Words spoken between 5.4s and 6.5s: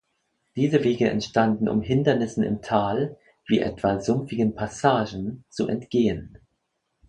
zu entgehen.